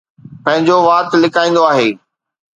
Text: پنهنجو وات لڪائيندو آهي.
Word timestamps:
پنهنجو 0.43 0.77
وات 0.87 1.07
لڪائيندو 1.23 1.61
آهي. 1.71 1.89